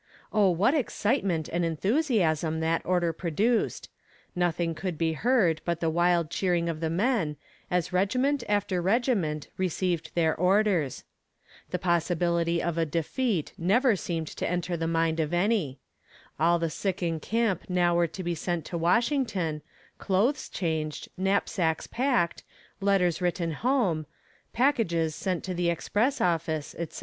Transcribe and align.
Oh, 0.33 0.49
what 0.49 0.73
excitement 0.73 1.47
and 1.47 1.63
enthusiasm 1.63 2.59
that 2.59 2.81
order 2.83 3.13
produced 3.13 3.87
nothing 4.35 4.73
could 4.73 4.97
be 4.97 5.13
heard 5.13 5.61
but 5.63 5.79
the 5.79 5.91
wild 5.91 6.31
cheering 6.31 6.67
of 6.67 6.79
the 6.79 6.89
men, 6.89 7.37
as 7.69 7.93
regiment 7.93 8.43
after 8.49 8.81
regiment 8.81 9.49
received 9.57 10.09
their 10.15 10.33
orders. 10.35 11.03
The 11.69 11.77
possibility 11.77 12.63
of 12.63 12.79
a 12.79 12.83
defeat 12.87 13.53
never 13.59 13.95
seemed 13.95 14.25
to 14.37 14.49
enter 14.49 14.75
the 14.75 14.87
mind 14.87 15.19
of 15.19 15.35
any. 15.35 15.77
All 16.39 16.57
the 16.57 16.71
sick 16.71 17.03
in 17.03 17.19
camp 17.19 17.65
now 17.69 17.93
were 17.93 18.07
to 18.07 18.23
be 18.23 18.33
sent 18.33 18.65
to 18.65 18.79
Washington, 18.79 19.61
clothes 19.99 20.49
changed, 20.49 21.09
knapsacks 21.15 21.85
packed, 21.85 22.43
letters 22.79 23.21
written 23.21 23.51
home, 23.51 24.07
packages 24.51 25.13
sent 25.13 25.43
to 25.43 25.53
the 25.53 25.69
express 25.69 26.19
office, 26.19 26.73
etc. 26.79 26.99